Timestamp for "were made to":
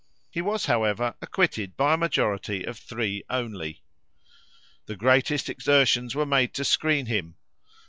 6.15-6.65